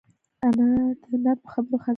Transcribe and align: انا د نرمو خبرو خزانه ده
انا 0.45 0.67
د 1.01 1.03
نرمو 1.23 1.49
خبرو 1.53 1.77
خزانه 1.83 1.83
ده 1.83 1.89